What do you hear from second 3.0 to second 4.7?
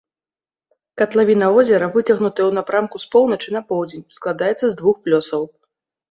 з поўначы на поўдзень, складаецца